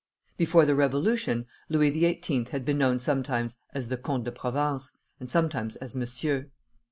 Before 0.35 0.65
the 0.65 0.73
Revolution, 0.73 1.45
Louis 1.69 1.91
XVIII. 1.93 2.45
had 2.45 2.65
been 2.65 2.79
known 2.79 2.97
sometimes 2.97 3.57
as 3.71 3.89
the 3.89 3.97
Comte 3.97 4.23
de 4.23 4.31
Provence, 4.31 4.97
and 5.19 5.29
sometimes 5.29 5.75
as 5.75 5.93
Monsieur. 5.93 6.49